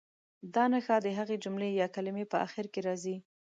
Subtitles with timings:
[0.53, 3.17] دا نښه د هغې جملې یا کلمې په اخر کې راځي.